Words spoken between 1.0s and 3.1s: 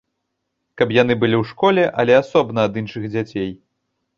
былі ў школе, але асобна ад іншых